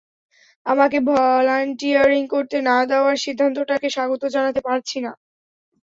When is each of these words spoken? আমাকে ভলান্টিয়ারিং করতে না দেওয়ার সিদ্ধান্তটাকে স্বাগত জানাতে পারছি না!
আমাকে 0.65 0.97
ভলান্টিয়ারিং 1.09 2.21
করতে 2.27 2.57
না 2.61 2.77
দেওয়ার 2.89 3.15
সিদ্ধান্তটাকে 3.17 3.87
স্বাগত 3.89 4.23
জানাতে 4.35 4.59
পারছি 4.67 4.97
না! 4.99 5.11